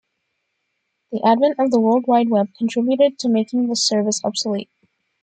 The 1.11 1.21
advent 1.23 1.59
of 1.59 1.69
the 1.69 1.79
World 1.79 2.07
Wide 2.07 2.31
Web 2.31 2.47
contributed 2.57 3.19
to 3.19 3.29
making 3.29 3.67
this 3.67 3.85
service 3.87 4.19
obsolete. 4.25 4.71